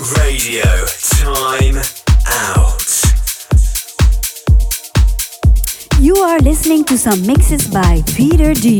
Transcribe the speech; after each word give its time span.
Radio 0.00 0.64
Time 1.20 1.76
Out. 2.26 3.02
You 6.00 6.16
are 6.16 6.38
listening 6.38 6.84
to 6.84 6.96
some 6.96 7.26
mixes 7.26 7.68
by 7.68 8.02
Peter 8.16 8.54
D. 8.54 8.78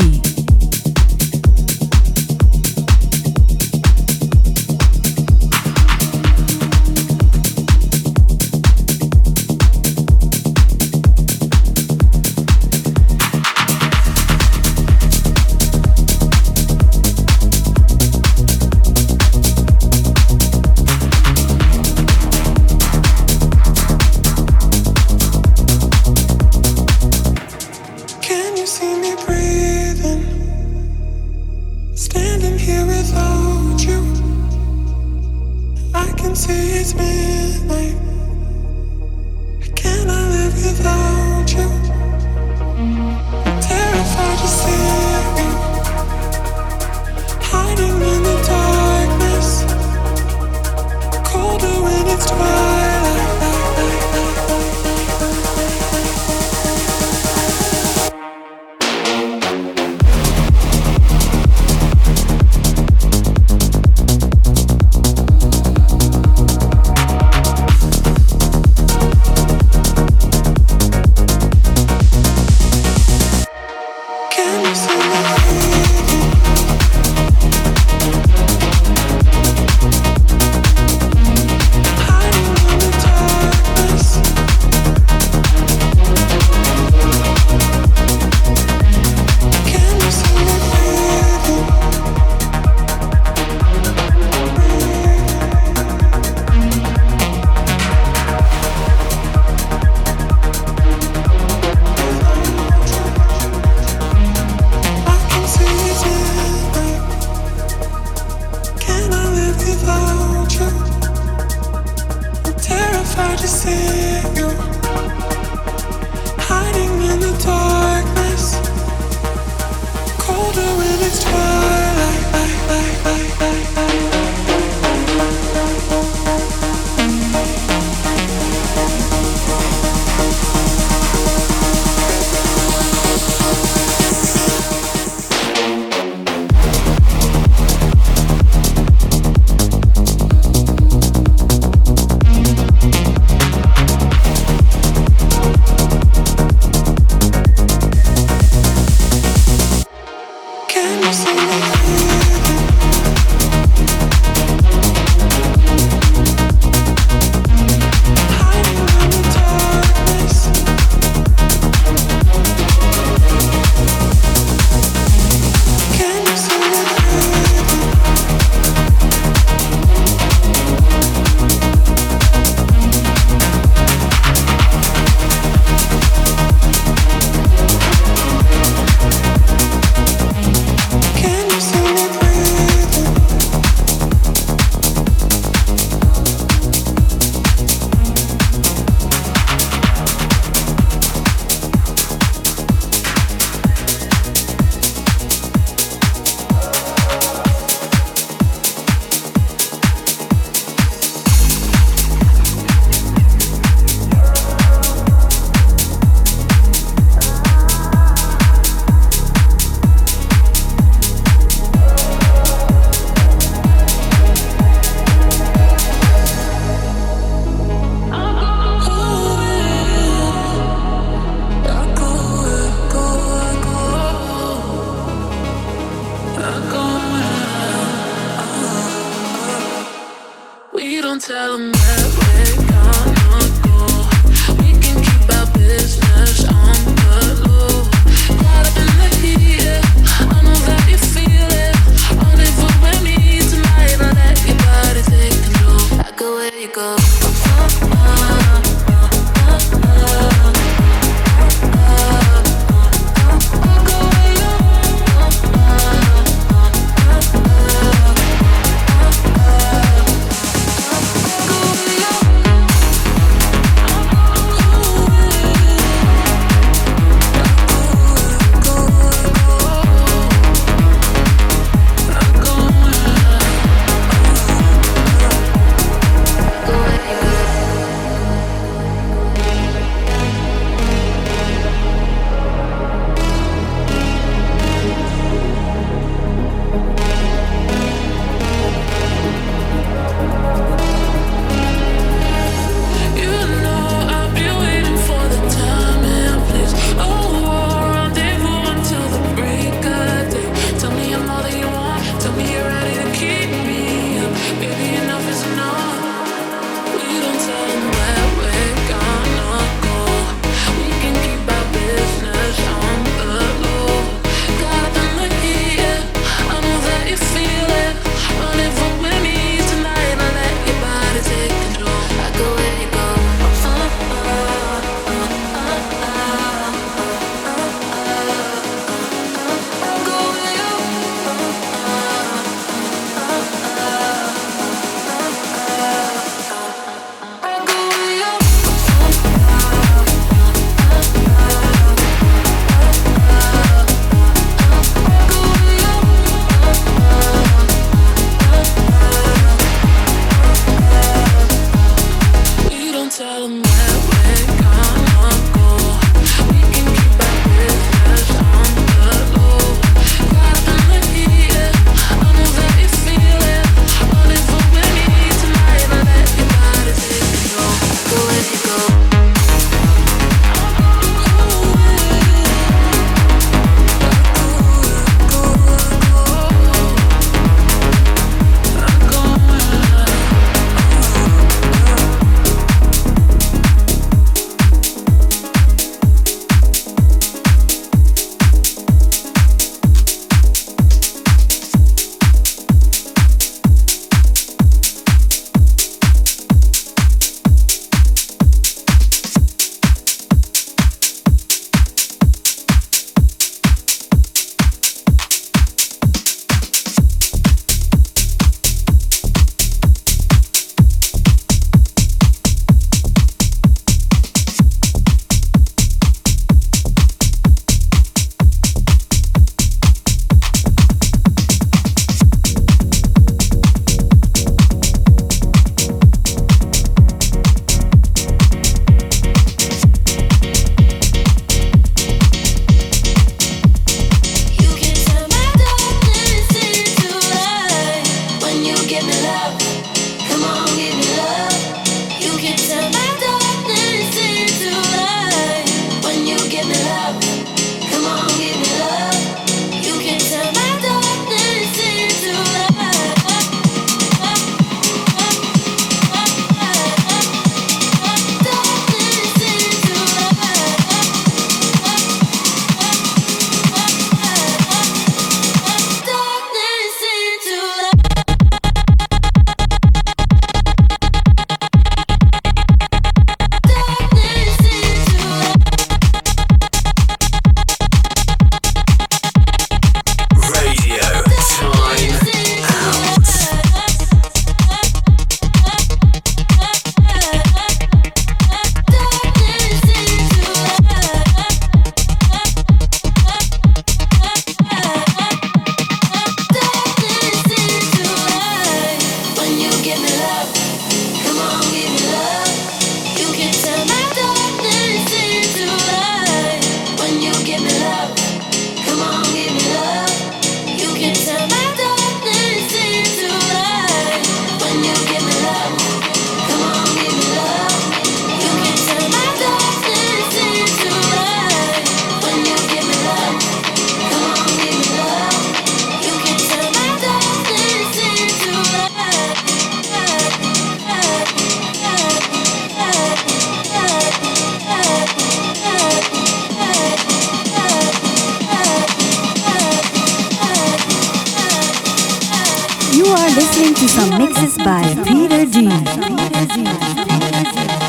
listening 543.51 543.73
to 543.75 543.87
some 543.89 544.17
mixes 544.17 544.57
by 544.59 544.81
Peter 545.03 545.45
D. 545.45 545.67
Peter 546.07 546.45
D. 546.53 547.80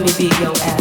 me 0.00 0.12
be 0.16 0.24
your 0.40 0.56
ass. 0.62 0.79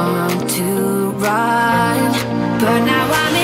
want 0.00 0.50
to 0.50 1.10
run, 1.24 2.12
but 2.60 2.80
now 2.84 3.10
I'm. 3.12 3.39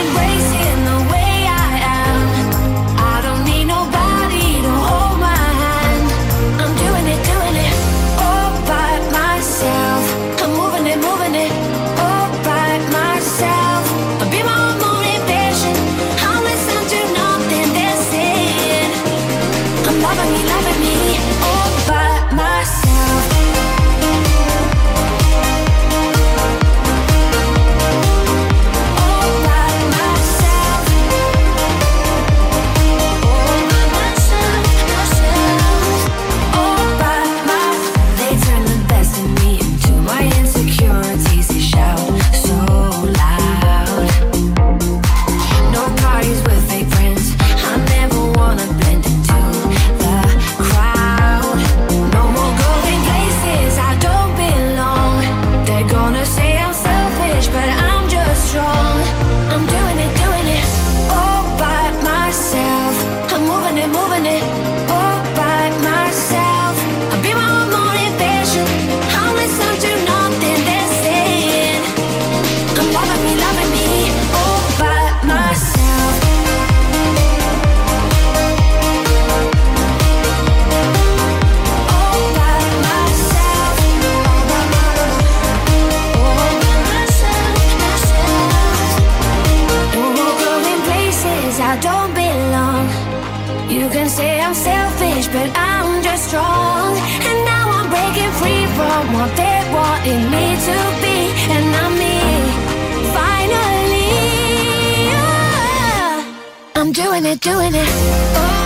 doing 107.27 107.35
it, 107.35 107.41
doing 107.41 107.75
it. 107.75 107.89
Oh. 108.37 108.66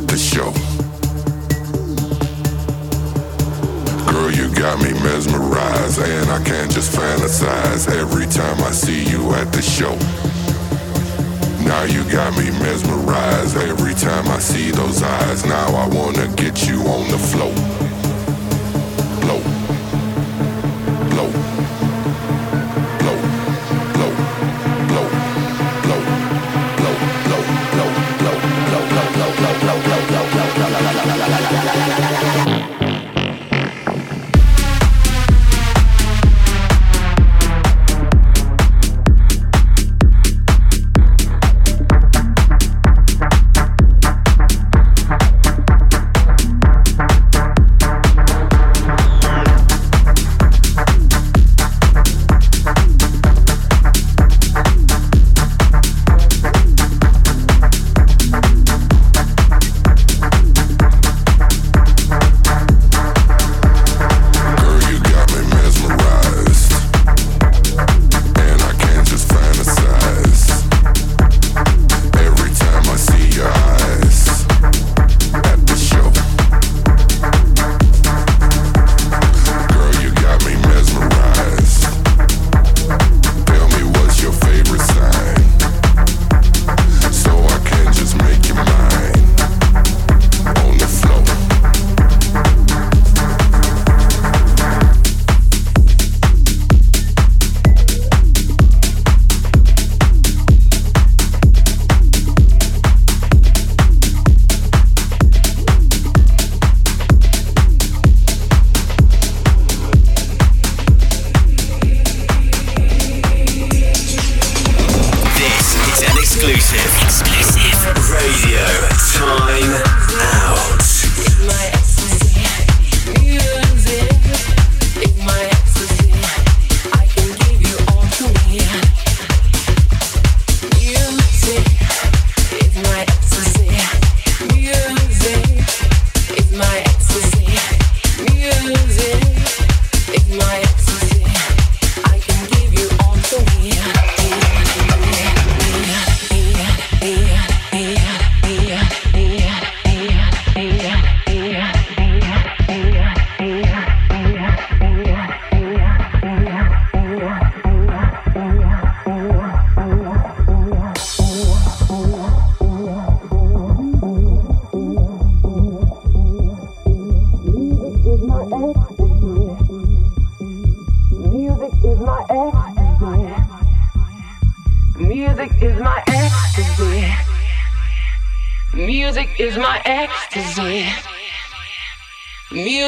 At 0.00 0.08
the 0.08 0.16
show. 0.16 0.50
Girl, 4.10 4.30
you 4.30 4.54
got 4.54 4.78
me 4.82 4.92
mesmerized, 5.02 6.00
and 6.00 6.30
I 6.30 6.42
can't 6.44 6.70
just 6.70 6.92
fantasize 6.92 7.88
every 7.88 8.26
time 8.26 8.58
I 8.62 8.70
see 8.70 9.04
you 9.10 9.32
at 9.34 9.52
the 9.52 9.62
show. 9.62 9.96
Now 11.64 11.84
you 11.84 12.02
got 12.10 12.36
me 12.38 12.50
mesmerized 12.50 13.56
every 13.56 13.94
time 13.94 14.28
I 14.28 14.38
see 14.38 14.70
those 14.70 15.02
eyes. 15.02 15.44
Now 15.44 15.68
I 15.74 15.86
wanna 15.88 16.28
get 16.36 16.68
you 16.68 16.80
on 16.82 17.10
the 17.10 17.18
floor. 17.18 17.79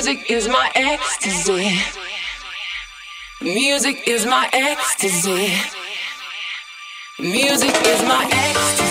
Music 0.04 0.30
is 0.32 0.48
my 0.48 0.68
ecstasy. 0.74 1.78
Music 3.40 4.02
is 4.08 4.26
my 4.26 4.50
ecstasy. 4.52 5.54
Music 7.20 7.70
is 7.86 8.02
my 8.02 8.28
ecstasy. 8.32 8.81